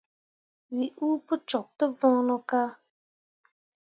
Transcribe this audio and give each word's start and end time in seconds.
We 0.75 0.83
uu 1.05 1.15
pǝ 1.25 1.35
cok 1.49 1.67
tǝ 1.77 1.85
voŋno 1.99 2.37
ka. 2.49 2.61